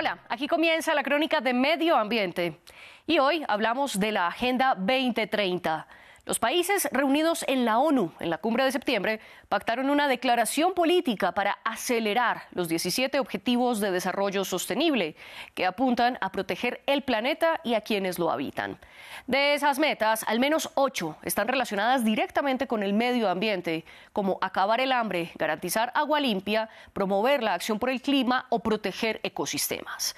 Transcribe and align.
Hola, 0.00 0.18
aquí 0.30 0.48
comienza 0.48 0.94
la 0.94 1.02
crónica 1.02 1.42
de 1.42 1.52
medio 1.52 1.94
ambiente 1.94 2.58
y 3.06 3.18
hoy 3.18 3.44
hablamos 3.46 4.00
de 4.00 4.12
la 4.12 4.28
Agenda 4.28 4.74
2030. 4.74 5.86
Los 6.26 6.38
países 6.38 6.88
reunidos 6.92 7.44
en 7.48 7.64
la 7.64 7.78
ONU 7.78 8.12
en 8.20 8.28
la 8.28 8.38
cumbre 8.38 8.64
de 8.64 8.72
septiembre 8.72 9.20
pactaron 9.48 9.88
una 9.88 10.06
declaración 10.06 10.74
política 10.74 11.32
para 11.32 11.58
acelerar 11.64 12.42
los 12.52 12.68
17 12.68 13.18
objetivos 13.18 13.80
de 13.80 13.90
desarrollo 13.90 14.44
sostenible 14.44 15.16
que 15.54 15.64
apuntan 15.64 16.18
a 16.20 16.30
proteger 16.30 16.82
el 16.86 17.02
planeta 17.02 17.60
y 17.64 17.74
a 17.74 17.80
quienes 17.80 18.18
lo 18.18 18.30
habitan. 18.30 18.78
De 19.26 19.54
esas 19.54 19.78
metas, 19.78 20.24
al 20.28 20.40
menos 20.40 20.70
ocho 20.74 21.16
están 21.22 21.48
relacionadas 21.48 22.04
directamente 22.04 22.66
con 22.66 22.82
el 22.82 22.92
medio 22.92 23.28
ambiente, 23.28 23.84
como 24.12 24.38
acabar 24.42 24.80
el 24.80 24.92
hambre, 24.92 25.32
garantizar 25.36 25.90
agua 25.94 26.20
limpia, 26.20 26.68
promover 26.92 27.42
la 27.42 27.54
acción 27.54 27.78
por 27.78 27.88
el 27.88 28.02
clima 28.02 28.46
o 28.50 28.58
proteger 28.58 29.20
ecosistemas. 29.22 30.14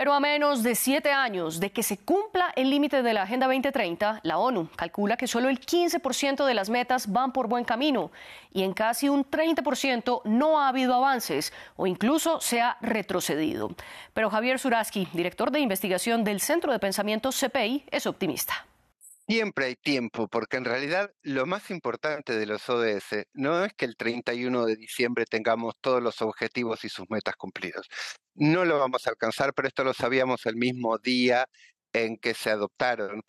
Pero 0.00 0.14
a 0.14 0.20
menos 0.20 0.62
de 0.62 0.76
siete 0.76 1.12
años 1.12 1.60
de 1.60 1.72
que 1.72 1.82
se 1.82 1.98
cumpla 1.98 2.54
el 2.56 2.70
límite 2.70 3.02
de 3.02 3.12
la 3.12 3.24
Agenda 3.24 3.46
2030, 3.46 4.20
la 4.22 4.38
ONU 4.38 4.70
calcula 4.74 5.18
que 5.18 5.26
solo 5.26 5.50
el 5.50 5.60
15% 5.60 6.46
de 6.46 6.54
las 6.54 6.70
metas 6.70 7.12
van 7.12 7.32
por 7.32 7.48
buen 7.48 7.66
camino 7.66 8.10
y 8.50 8.62
en 8.62 8.72
casi 8.72 9.10
un 9.10 9.26
30% 9.30 10.22
no 10.24 10.58
ha 10.58 10.68
habido 10.68 10.94
avances 10.94 11.52
o 11.76 11.86
incluso 11.86 12.40
se 12.40 12.62
ha 12.62 12.78
retrocedido. 12.80 13.72
Pero 14.14 14.30
Javier 14.30 14.58
Suraski, 14.58 15.06
director 15.12 15.50
de 15.50 15.60
investigación 15.60 16.24
del 16.24 16.40
Centro 16.40 16.72
de 16.72 16.78
Pensamiento 16.78 17.28
CPI, 17.28 17.84
es 17.90 18.06
optimista. 18.06 18.69
Siempre 19.30 19.66
hay 19.66 19.76
tiempo, 19.76 20.26
porque 20.26 20.56
en 20.56 20.64
realidad 20.64 21.12
lo 21.22 21.46
más 21.46 21.70
importante 21.70 22.36
de 22.36 22.46
los 22.46 22.68
ODS 22.68 23.26
no 23.32 23.64
es 23.64 23.72
que 23.74 23.84
el 23.84 23.96
31 23.96 24.66
de 24.66 24.74
diciembre 24.74 25.24
tengamos 25.24 25.74
todos 25.80 26.02
los 26.02 26.20
objetivos 26.20 26.84
y 26.84 26.88
sus 26.88 27.08
metas 27.08 27.36
cumplidos. 27.36 27.86
No 28.34 28.64
lo 28.64 28.80
vamos 28.80 29.06
a 29.06 29.10
alcanzar, 29.10 29.54
pero 29.54 29.68
esto 29.68 29.84
lo 29.84 29.94
sabíamos 29.94 30.46
el 30.46 30.56
mismo 30.56 30.98
día 30.98 31.46
en 31.92 32.16
que 32.18 32.34
se 32.34 32.50
adoptaron 32.50 33.22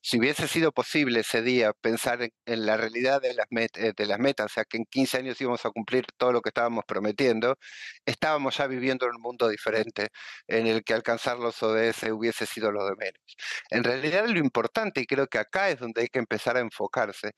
si 0.00 0.18
hubiese 0.18 0.48
sido 0.48 0.72
posible 0.72 1.20
ese 1.20 1.42
día 1.42 1.72
pensar 1.72 2.20
en, 2.22 2.66
la 2.66 2.76
realidad 2.76 3.20
de 3.20 3.34
las, 3.34 3.46
eh, 3.50 3.92
de 3.96 4.06
las 4.06 4.18
metas, 4.18 4.46
o 4.46 4.54
sea, 4.54 4.64
que 4.64 4.78
en 4.78 4.84
15 4.86 5.18
años 5.18 5.40
íbamos 5.40 5.64
a 5.66 5.70
cumplir 5.70 6.06
todo 6.16 6.32
lo 6.32 6.40
que 6.40 6.50
estábamos 6.50 6.84
prometiendo, 6.86 7.58
estábamos 8.06 8.56
ya 8.56 8.66
viviendo 8.66 9.06
en 9.06 9.16
un 9.16 9.22
mundo 9.22 9.48
diferente 9.48 10.08
en 10.46 10.66
el 10.66 10.84
que 10.84 10.94
alcanzar 10.94 11.38
los 11.38 11.62
ODS 11.62 12.04
hubiese 12.12 12.46
sido 12.46 12.72
lo 12.72 12.84
de 12.86 12.96
menos. 12.96 13.20
En 13.70 13.84
realidad 13.84 14.26
lo 14.26 14.38
importante, 14.38 15.00
y 15.00 15.06
creo 15.06 15.26
que 15.26 15.38
acá 15.38 15.70
es 15.70 15.78
donde 15.80 16.02
hay 16.02 16.08
que 16.08 16.18
empezar 16.18 16.56
a 16.56 16.60
enfocarse, 16.60 17.32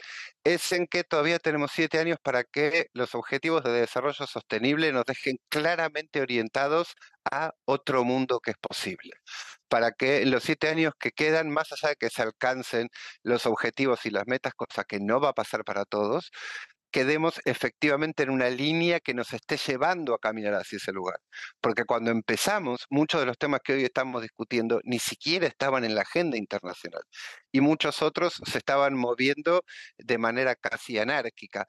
es 0.45 0.73
en 0.73 0.87
que 0.87 1.05
todavía 1.05 1.39
tenemos 1.39 1.73
siete 1.73 1.99
años 1.99 2.19
para 2.23 2.45
que 2.45 2.89
los 2.93 3.15
objetivos 3.15 3.65
de 3.65 3.73
desarrollo 3.73 4.27
sostenible 4.27 4.93
nos 4.93 5.05
dejen 5.05 5.39
claramente 5.49 6.21
orientados 6.21 6.95
a 7.31 7.53
otro 7.65 8.05
mundo 8.05 8.41
que 8.41 8.53
es 8.53 8.57
posible. 8.59 9.13
Para 9.69 9.93
que 9.93 10.23
en 10.23 10.31
los 10.31 10.45
siete 10.45 10.69
años 10.69 10.93
que 10.99 11.11
quedan, 11.11 11.51
más 11.51 11.73
allá 11.73 11.91
de 11.91 11.97
que 11.97 12.11
se 12.11 12.23
alcancen 12.23 12.89
los 13.23 13.47
objetivos 13.47 14.05
y 14.07 14.11
las 14.11 14.25
metas, 14.27 14.55
cosa 14.55 14.85
que 14.85 15.01
no 15.01 15.21
va 15.21 15.31
a 15.31 15.33
pasar 15.33 15.65
para 15.65 15.85
todos, 15.85 16.31
quedemos 16.95 17.41
efectivamente 17.45 18.23
en 18.23 18.31
una 18.31 18.49
línea 18.51 19.01
que 19.01 19.15
nos 19.15 19.33
esté 19.33 19.57
llevando 19.57 20.15
a 20.15 20.19
caminar 20.21 20.55
hacia 20.55 20.77
ese 20.77 20.93
lugar. 20.93 21.19
Porque 21.61 21.85
cuando 21.85 22.13
empezamos, 22.13 22.87
muchos 22.89 23.21
de 23.21 23.27
los 23.27 23.37
temas 23.37 23.63
que 23.65 23.73
hoy 23.73 23.83
estamos 23.83 24.23
discutiendo 24.23 24.81
ni 24.85 25.01
siquiera 25.01 25.49
estaban 25.49 25.85
en 25.85 25.97
la 25.97 26.03
agenda 26.03 26.37
internacional 26.37 27.03
y 27.51 27.61
muchos 27.61 28.01
otros 28.01 28.41
se 28.45 28.59
estaban 28.59 28.95
moviendo 28.95 29.63
de 29.99 30.19
manera 30.19 30.55
casi 30.55 30.97
anárquica. 30.97 31.67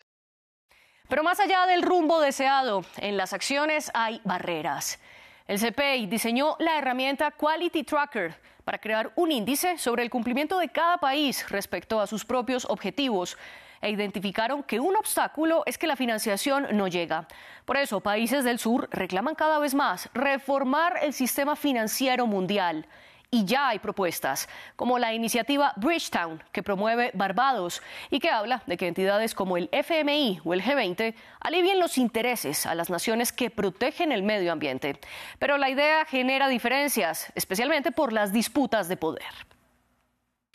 Pero 1.09 1.23
más 1.23 1.39
allá 1.39 1.65
del 1.65 1.81
rumbo 1.81 2.21
deseado, 2.21 2.85
en 2.97 3.17
las 3.17 3.33
acciones 3.33 3.89
hay 3.95 4.21
barreras. 4.25 4.99
El 5.47 5.59
CPI 5.59 6.07
diseñó 6.07 6.55
la 6.57 6.79
herramienta 6.79 7.29
Quality 7.29 7.83
Tracker 7.83 8.33
para 8.63 8.79
crear 8.79 9.11
un 9.15 9.31
índice 9.31 9.77
sobre 9.77 10.01
el 10.01 10.09
cumplimiento 10.09 10.57
de 10.57 10.69
cada 10.69 10.97
país 10.97 11.47
respecto 11.49 12.01
a 12.01 12.07
sus 12.07 12.25
propios 12.25 12.65
objetivos 12.65 13.37
e 13.79 13.91
identificaron 13.91 14.63
que 14.63 14.79
un 14.79 14.95
obstáculo 14.95 15.61
es 15.67 15.77
que 15.77 15.85
la 15.85 15.95
financiación 15.95 16.65
no 16.71 16.87
llega. 16.87 17.27
Por 17.65 17.77
eso, 17.77 18.01
países 18.01 18.43
del 18.43 18.57
sur 18.57 18.89
reclaman 18.91 19.35
cada 19.35 19.59
vez 19.59 19.75
más 19.75 20.09
reformar 20.15 20.97
el 21.03 21.13
sistema 21.13 21.55
financiero 21.55 22.25
mundial 22.25 22.87
y 23.31 23.45
ya 23.45 23.69
hay 23.69 23.79
propuestas, 23.79 24.47
como 24.75 24.99
la 24.99 25.13
iniciativa 25.13 25.73
Bridgetown, 25.75 26.43
que 26.51 26.63
promueve 26.63 27.11
Barbados 27.13 27.81
y 28.09 28.19
que 28.19 28.29
habla 28.29 28.63
de 28.65 28.77
que 28.77 28.87
entidades 28.87 29.35
como 29.35 29.57
el 29.57 29.69
FMI 29.71 30.41
o 30.43 30.53
el 30.53 30.61
G20 30.61 31.13
alivien 31.39 31.79
los 31.79 31.97
intereses 31.97 32.65
a 32.65 32.75
las 32.75 32.89
naciones 32.89 33.31
que 33.31 33.49
protegen 33.49 34.11
el 34.11 34.23
medio 34.23 34.51
ambiente. 34.51 34.99
Pero 35.39 35.57
la 35.57 35.69
idea 35.69 36.05
genera 36.05 36.47
diferencias, 36.47 37.31
especialmente 37.35 37.91
por 37.91 38.13
las 38.13 38.31
disputas 38.31 38.87
de 38.87 38.97
poder. 38.97 39.54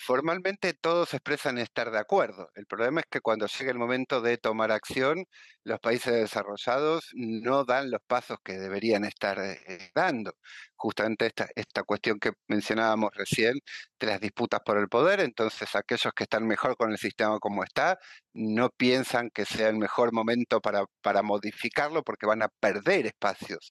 Formalmente 0.03 0.73
todos 0.73 1.13
expresan 1.13 1.59
estar 1.59 1.91
de 1.91 1.99
acuerdo. 1.99 2.49
El 2.55 2.65
problema 2.67 3.01
es 3.01 3.07
que 3.11 3.21
cuando 3.21 3.47
llega 3.47 3.71
el 3.71 3.79
momento 3.79 4.23
de 4.23 4.39
tomar 4.39 4.73
acción, 4.73 5.27
los 5.63 5.79
países 5.79 6.15
desarrollados 6.15 7.11
no 7.15 7.65
dan 7.67 7.91
los 7.91 8.01
pasos 8.07 8.39
que 8.43 8.55
deberían 8.55 9.05
estar 9.05 9.39
eh, 9.39 9.91
dando. 9.95 10.33
Justamente 10.75 11.27
esta, 11.27 11.49
esta 11.55 11.83
cuestión 11.83 12.19
que 12.19 12.33
mencionábamos 12.49 13.11
recién 13.15 13.59
de 13.99 14.07
las 14.07 14.21
disputas 14.21 14.61
por 14.65 14.79
el 14.79 14.89
poder, 14.89 15.21
entonces 15.21 15.77
aquellos 15.77 16.15
que 16.15 16.25
están 16.25 16.47
mejor 16.47 16.77
con 16.79 16.91
el 16.93 16.99
sistema 16.99 17.39
como 17.39 17.63
está, 17.63 17.99
no 18.33 18.71
piensan 18.71 19.29
que 19.29 19.45
sea 19.45 19.69
el 19.69 19.77
mejor 19.77 20.15
momento 20.15 20.63
para, 20.63 20.85
para 21.03 21.23
modificarlo 21.23 22.03
porque 22.03 22.27
van 22.27 22.43
a 22.43 22.49
perder 22.49 23.05
espacios 23.07 23.71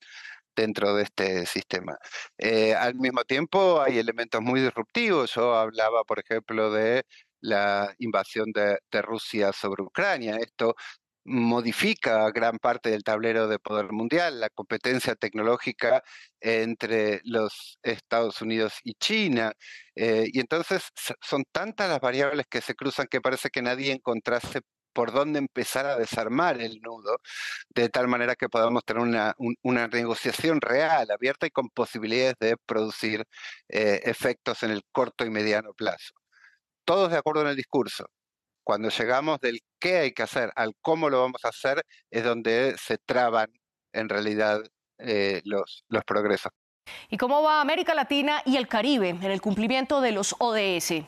dentro 0.55 0.95
de 0.95 1.03
este 1.03 1.45
sistema. 1.45 1.97
Eh, 2.37 2.73
al 2.75 2.95
mismo 2.95 3.23
tiempo 3.23 3.81
hay 3.81 3.97
elementos 3.97 4.41
muy 4.41 4.61
disruptivos. 4.61 5.33
Yo 5.33 5.55
hablaba, 5.55 6.03
por 6.03 6.19
ejemplo, 6.19 6.71
de 6.71 7.03
la 7.41 7.93
invasión 7.99 8.51
de, 8.53 8.79
Rusia 9.01 9.53
sobre 9.53 9.83
Ucrania. 9.83 10.37
Esto 10.37 10.75
modifica 11.25 12.29
gran 12.31 12.57
parte 12.59 12.89
del 12.89 13.03
tablero 13.03 13.47
de 13.47 13.59
poder 13.59 13.91
mundial, 13.91 14.39
la 14.39 14.49
competencia 14.49 15.15
tecnológica 15.15 16.03
entre 16.39 17.21
los 17.23 17.77
Estados 17.83 18.41
Unidos 18.41 18.73
y 18.83 18.93
China. 18.95 19.53
Eh, 19.95 20.25
y 20.33 20.39
entonces 20.39 20.83
son 21.21 21.43
tantas 21.51 21.89
las 21.89 21.99
variables 21.99 22.47
que 22.49 22.61
se 22.61 22.75
cruzan 22.75 23.07
que 23.07 23.21
parece 23.21 23.49
que 23.49 23.61
nadie 23.61 23.91
encontrase 23.91 24.61
por 24.93 25.11
dónde 25.11 25.39
empezar 25.39 25.85
a 25.85 25.97
desarmar 25.97 26.61
el 26.61 26.79
nudo, 26.81 27.17
de 27.69 27.89
tal 27.89 28.07
manera 28.07 28.35
que 28.35 28.49
podamos 28.49 28.83
tener 28.85 29.03
una, 29.03 29.35
una 29.61 29.87
negociación 29.87 30.61
real, 30.61 31.09
abierta 31.11 31.47
y 31.47 31.51
con 31.51 31.69
posibilidades 31.69 32.35
de 32.39 32.57
producir 32.57 33.23
eh, 33.69 34.01
efectos 34.03 34.63
en 34.63 34.71
el 34.71 34.83
corto 34.91 35.25
y 35.25 35.29
mediano 35.29 35.73
plazo. 35.73 36.13
Todos 36.85 37.11
de 37.11 37.17
acuerdo 37.17 37.41
en 37.41 37.49
el 37.49 37.55
discurso. 37.55 38.05
Cuando 38.63 38.89
llegamos 38.89 39.39
del 39.39 39.61
qué 39.79 39.97
hay 39.99 40.11
que 40.13 40.23
hacer 40.23 40.51
al 40.55 40.73
cómo 40.81 41.09
lo 41.09 41.21
vamos 41.21 41.43
a 41.43 41.49
hacer, 41.49 41.83
es 42.11 42.23
donde 42.23 42.75
se 42.77 42.97
traban 42.97 43.51
en 43.93 44.09
realidad 44.09 44.61
eh, 44.99 45.41
los, 45.45 45.83
los 45.87 46.03
progresos. 46.03 46.51
¿Y 47.09 47.17
cómo 47.17 47.41
va 47.41 47.61
América 47.61 47.93
Latina 47.93 48.41
y 48.45 48.57
el 48.57 48.67
Caribe 48.67 49.09
en 49.09 49.23
el 49.23 49.41
cumplimiento 49.41 50.01
de 50.01 50.11
los 50.11 50.35
ODS? 50.39 51.03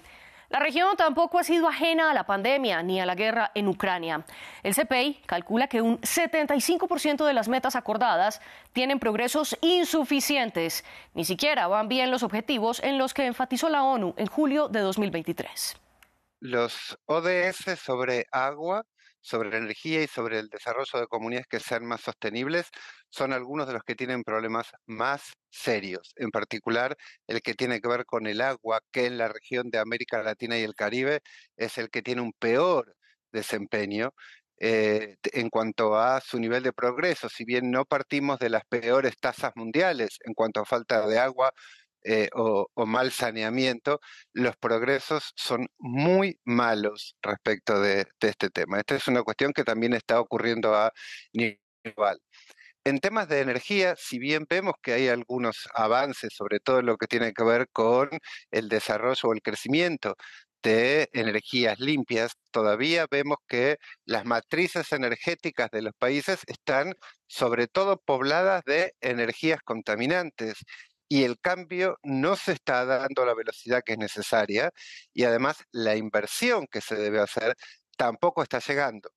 La 0.52 0.60
región 0.60 0.98
tampoco 0.98 1.40
ha 1.40 1.46
sido 1.46 1.70
ajena 1.70 2.12
a 2.12 2.14
la 2.14 2.26
pandemia 2.26 2.84
ni 2.84 3.00
a 3.00 3.06
la 3.06 3.16
guerra 3.16 3.52
en 3.56 3.70
Ucrania. 3.70 4.26
El 4.64 4.76
CPI 4.76 5.22
calcula 5.26 5.68
que 5.68 5.82
un 5.82 6.02
75% 6.02 7.26
de 7.26 7.34
las 7.34 7.48
metas 7.48 7.78
acordadas 7.78 8.42
tienen 8.74 9.00
progresos 9.00 9.58
insuficientes. 9.62 10.84
Ni 11.14 11.24
siquiera 11.24 11.68
van 11.68 11.88
bien 11.88 12.12
los 12.12 12.22
objetivos 12.22 12.84
en 12.84 12.98
los 12.98 13.14
que 13.14 13.28
enfatizó 13.28 13.70
la 13.70 13.84
ONU 13.84 14.14
en 14.18 14.28
julio 14.28 14.68
de 14.68 14.82
2023. 14.82 15.78
Los 16.42 17.00
ODS 17.06 17.80
sobre 17.80 18.26
agua 18.30 18.84
sobre 19.22 19.50
la 19.52 19.58
energía 19.58 20.04
y 20.04 20.08
sobre 20.08 20.40
el 20.40 20.50
desarrollo 20.50 21.00
de 21.00 21.08
comunidades 21.08 21.48
que 21.48 21.60
sean 21.60 21.86
más 21.86 22.02
sostenibles 22.02 22.68
son 23.10 23.34
algunos 23.34 23.68
de 23.68 23.74
los 23.74 23.84
que 23.84 23.96
tienen 23.96 24.24
problemas 24.24 24.72
más 24.86 25.34
serios, 25.50 26.14
en 26.18 26.32
particular 26.32 26.98
el 27.28 27.42
que 27.42 27.54
tiene 27.54 27.82
que 27.82 27.88
ver 27.88 28.06
con 28.06 28.28
el 28.28 28.42
agua, 28.42 28.82
que 28.92 29.06
en 29.06 29.18
la 29.18 29.28
región 29.28 29.70
de 29.70 29.80
América 29.80 30.24
Latina 30.24 30.58
y 30.58 30.64
el 30.64 30.76
Caribe 30.76 31.22
es 31.58 31.78
el 31.78 31.90
que 31.90 32.02
tiene 32.02 32.22
un 32.22 32.34
peor 32.34 32.96
desempeño 33.32 34.14
eh, 34.64 35.18
en 35.34 35.50
cuanto 35.50 35.98
a 35.98 36.22
su 36.22 36.40
nivel 36.40 36.62
de 36.64 36.72
progreso. 36.74 37.30
Si 37.30 37.46
bien 37.46 37.72
no 37.72 37.84
partimos 37.86 38.38
de 38.40 38.50
las 38.50 38.64
peores 38.66 39.18
tasas 39.20 39.54
mundiales 39.56 40.20
en 40.24 40.34
cuanto 40.36 40.62
a 40.62 40.66
falta 40.66 41.08
de 41.08 41.18
agua, 41.18 41.52
eh, 42.04 42.30
o, 42.34 42.68
mal 42.86 43.12
saneamiento, 43.12 44.00
los 44.34 44.56
progresos 44.58 45.34
son 45.36 45.68
muy 45.78 46.40
malos 46.46 47.16
respecto 47.22 47.80
de, 47.80 48.08
este 48.20 48.50
tema. 48.50 48.80
Esta 48.80 48.96
es 48.96 49.08
una 49.08 49.24
cuestión 49.24 49.54
que 49.54 49.64
también 49.64 49.94
está 49.94 50.20
ocurriendo 50.20 50.76
a 50.76 50.92
nivel. 51.34 51.56
En 52.84 53.00
temas 53.00 53.28
de 53.30 53.42
energía, 53.42 53.96
si 53.98 54.18
bien 54.20 54.46
vemos 54.50 54.74
que 54.82 54.94
hay 54.94 55.08
algunos 55.08 55.68
avances, 55.76 56.34
sobre 56.34 56.60
todo 56.60 56.80
en 56.80 56.88
lo 56.88 56.98
que 56.98 57.08
tiene 57.08 57.34
que 57.34 57.44
ver 57.44 57.68
con 57.72 58.10
el 58.52 58.70
desarrollo 58.70 59.30
o 59.30 59.34
el 59.34 59.42
crecimiento 59.42 60.16
de 60.64 61.10
energías 61.14 61.80
limpias, 61.80 62.34
todavía 62.52 63.06
vemos 63.10 63.38
que 63.48 63.78
las 64.06 64.26
matrices 64.26 64.92
energéticas 64.92 65.70
de 65.72 65.82
los 65.84 65.94
países 65.98 66.42
están 66.48 66.94
sobre 67.28 67.68
todo 67.68 67.98
pobladas 67.98 68.64
de 68.66 68.94
energías 69.02 69.62
contaminantes 69.64 70.56
y 71.12 71.26
el 71.26 71.42
cambio 71.42 72.00
no 72.04 72.38
se 72.38 72.54
está 72.54 72.86
dando 72.86 73.24
a 73.24 73.26
la 73.26 73.34
velocidad 73.34 73.82
que 73.86 73.94
es 73.94 74.00
necesaria 74.00 74.72
y 75.14 75.26
además 75.26 75.58
la 75.74 75.98
inversión 75.98 76.68
que 76.72 76.80
se 76.80 76.96
debe 76.96 77.20
hacer 77.20 77.58
tampoco 77.98 78.42
está 78.42 78.60
llegando. 78.60 79.10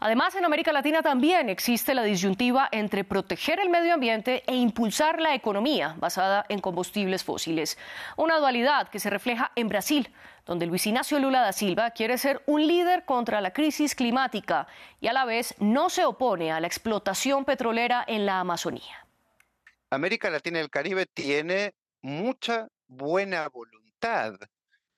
Además, 0.00 0.34
en 0.34 0.44
América 0.44 0.72
Latina 0.72 1.02
también 1.02 1.48
existe 1.48 1.94
la 1.94 2.02
disyuntiva 2.02 2.68
entre 2.72 3.04
proteger 3.04 3.60
el 3.60 3.70
medio 3.70 3.94
ambiente 3.94 4.42
e 4.48 4.56
impulsar 4.56 5.20
la 5.20 5.32
economía 5.32 5.94
basada 5.98 6.46
en 6.48 6.60
combustibles 6.60 7.22
fósiles. 7.22 7.78
Una 8.16 8.38
dualidad 8.38 8.88
que 8.88 8.98
se 8.98 9.08
refleja 9.08 9.52
en 9.54 9.68
Brasil, 9.68 10.12
donde 10.46 10.66
Luis 10.66 10.84
Ignacio 10.88 11.20
Lula 11.20 11.42
da 11.42 11.52
Silva 11.52 11.92
quiere 11.92 12.18
ser 12.18 12.42
un 12.46 12.66
líder 12.66 13.04
contra 13.04 13.40
la 13.40 13.52
crisis 13.52 13.94
climática 13.94 14.66
y 15.00 15.06
a 15.06 15.12
la 15.12 15.24
vez 15.24 15.54
no 15.60 15.90
se 15.90 16.04
opone 16.04 16.50
a 16.50 16.58
la 16.58 16.66
explotación 16.66 17.44
petrolera 17.44 18.04
en 18.04 18.26
la 18.26 18.40
Amazonía. 18.40 19.06
América 19.90 20.30
Latina 20.30 20.58
y 20.58 20.62
el 20.62 20.70
Caribe 20.70 21.06
tiene 21.06 21.74
mucha 22.00 22.68
buena 22.86 23.48
voluntad 23.48 24.34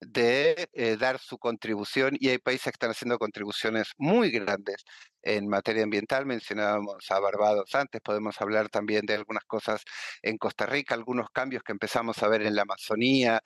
de 0.01 0.69
eh, 0.73 0.97
dar 0.99 1.19
su 1.19 1.39
contribución 1.39 2.17
y 2.19 2.29
hay 2.29 2.39
países 2.39 2.65
que 2.65 2.71
están 2.71 2.91
haciendo 2.91 3.19
contribuciones 3.19 3.93
muy 3.97 4.31
grandes 4.31 4.85
en 5.23 5.49
materia 5.49 5.85
ambiental. 5.85 6.27
Mencionábamos 6.27 7.11
a 7.11 7.21
Barbados 7.21 7.75
antes, 7.75 8.01
podemos 8.03 8.39
hablar 8.41 8.69
también 8.69 9.07
de 9.07 9.15
algunas 9.15 9.45
cosas 9.45 9.83
en 10.23 10.37
Costa 10.37 10.67
Rica, 10.67 10.95
algunos 10.95 11.31
cambios 11.31 11.63
que 11.63 11.73
empezamos 11.73 12.23
a 12.23 12.29
ver 12.29 12.43
en 12.43 12.55
la 12.55 12.63
Amazonía. 12.63 13.41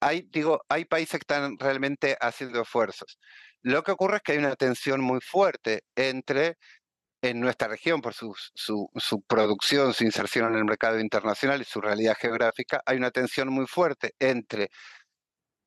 Hay, 0.00 0.22
digo, 0.30 0.62
hay 0.68 0.84
países 0.86 1.20
que 1.20 1.34
están 1.34 1.58
realmente 1.58 2.16
haciendo 2.20 2.62
esfuerzos. 2.62 3.18
Lo 3.62 3.82
que 3.82 3.92
ocurre 3.92 4.18
es 4.18 4.22
que 4.22 4.32
hay 4.32 4.38
una 4.38 4.56
tensión 4.56 5.00
muy 5.00 5.20
fuerte 5.20 5.82
entre 5.96 6.56
en 7.30 7.40
nuestra 7.40 7.68
región, 7.68 8.00
por 8.00 8.14
su, 8.14 8.34
producción, 9.26 9.94
su 9.94 10.04
inserción 10.04 10.52
en 10.52 10.58
el 10.58 10.64
mercado 10.64 11.00
internacional 11.00 11.60
y 11.60 11.64
su 11.64 11.80
realidad 11.80 12.16
geográfica, 12.18 12.80
hay 12.86 12.96
una 12.96 13.10
tensión 13.10 13.48
muy 13.48 13.66
fuerte 13.66 14.14
entre 14.18 14.70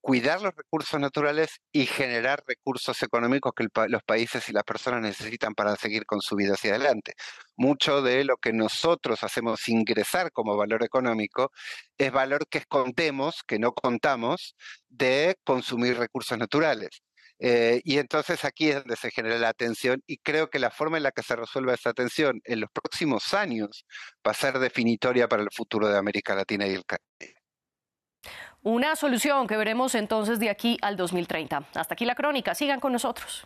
cuidar 0.01 0.41
los 0.41 0.55
recursos 0.55 0.99
naturales 0.99 1.59
y 1.71 1.85
generar 1.85 2.43
recursos 2.47 3.03
económicos 3.03 3.51
que 3.55 3.67
los 3.89 4.03
países 4.03 4.47
y 4.49 4.53
las 4.53 4.63
personas 4.63 5.01
necesitan 5.01 5.53
para 5.53 5.75
seguir 5.75 6.05
con 6.05 6.21
su 6.21 6.35
vida 6.35 6.53
hacia 6.53 6.71
adelante. 6.71 7.13
Mucho 7.57 8.01
de 8.01 8.23
lo 8.23 8.37
que 8.37 8.53
nosotros 8.53 9.23
hacemos 9.23 9.67
ingresar 9.67 10.31
como 10.31 10.55
valor 10.57 10.83
económico 10.83 11.51
es 11.97 12.11
valor 12.11 12.47
que 12.49 12.59
escondemos, 12.59 13.43
que 13.45 13.59
no 13.59 13.73
contamos, 13.73 14.55
de 14.87 15.37
consumir 15.43 15.97
recursos 15.97 16.37
naturales. 16.37 17.01
Eh, 17.39 17.81
y 17.85 17.97
entonces 17.97 18.43
aquí 18.43 18.69
es 18.69 18.75
donde 18.75 18.97
se 18.97 19.11
genera 19.11 19.37
la 19.37 19.53
tensión 19.53 20.03
y 20.05 20.17
creo 20.17 20.49
que 20.49 20.59
la 20.59 20.69
forma 20.69 20.97
en 20.97 21.03
la 21.03 21.11
que 21.11 21.23
se 21.23 21.37
resuelva 21.37 21.73
esa 21.73 21.93
tensión 21.93 22.41
en 22.43 22.59
los 22.59 22.69
próximos 22.69 23.33
años 23.33 23.85
va 24.27 24.31
a 24.31 24.33
ser 24.33 24.59
definitoria 24.59 25.27
para 25.29 25.43
el 25.43 25.49
futuro 25.51 25.87
de 25.87 25.97
América 25.97 26.35
Latina 26.35 26.67
y 26.67 26.73
el 26.73 26.85
Caribe. 26.85 27.39
Una 28.61 28.97
solución 28.97 29.47
que 29.47 29.55
veremos 29.55 29.95
entonces 29.95 30.37
de 30.39 30.49
aquí 30.49 30.77
al 30.81 30.97
2030. 30.97 31.63
Hasta 31.75 31.93
aquí 31.93 32.03
la 32.03 32.15
crónica. 32.15 32.53
Sigan 32.53 32.81
con 32.81 32.91
nosotros. 32.91 33.45